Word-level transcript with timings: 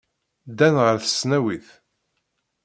Ddan 0.49 0.75
ɣer 0.83 0.95
tesnawit. 0.99 1.67